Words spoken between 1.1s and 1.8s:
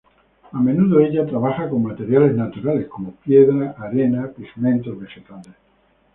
trabaja